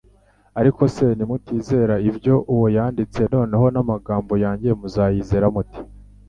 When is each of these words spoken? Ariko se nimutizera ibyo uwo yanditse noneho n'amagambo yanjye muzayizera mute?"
Ariko 0.59 0.81
se 0.95 1.05
nimutizera 1.17 1.95
ibyo 2.09 2.35
uwo 2.53 2.67
yanditse 2.77 3.21
noneho 3.33 3.65
n'amagambo 3.73 4.33
yanjye 4.43 4.69
muzayizera 4.79 5.47
mute?" 5.55 5.77